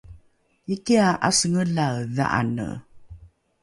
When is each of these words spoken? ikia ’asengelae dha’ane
ikia 0.75 1.07
’asengelae 1.27 2.01
dha’ane 2.17 2.69